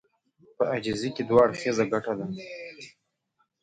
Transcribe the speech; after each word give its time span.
په 0.55 0.63
عاجزي 0.71 1.09
کې 1.15 1.23
دوه 1.29 1.41
اړخيزه 1.45 1.83
ګټه 1.93 2.13
ده. 2.19 2.25